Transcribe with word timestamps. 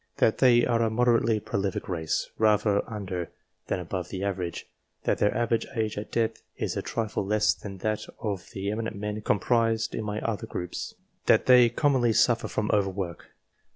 That 0.17 0.39
they 0.39 0.65
are 0.65 0.81
a 0.81 0.89
moderately 0.89 1.39
prolific 1.39 1.87
race, 1.87 2.31
rather 2.39 2.81
under, 2.89 3.29
than 3.67 3.79
above 3.79 4.09
the 4.09 4.23
average. 4.23 4.67
That 5.03 5.19
their 5.19 5.31
average 5.37 5.67
age 5.75 5.95
at 5.95 6.11
death 6.11 6.41
is 6.57 6.75
a 6.75 6.81
trifle 6.81 7.23
less 7.23 7.53
than 7.53 7.77
that 7.85 8.07
of 8.19 8.49
the 8.49 8.71
eminent 8.71 8.95
men 8.95 9.21
comprised 9.21 9.93
in 9.93 10.03
my 10.03 10.19
other 10.21 10.47
groups. 10.47 10.95
That 11.27 11.45
they 11.45 11.69
commonly 11.69 12.13
suffer 12.13 12.47
from 12.47 12.71
over 12.73 12.89
work. 12.89 13.27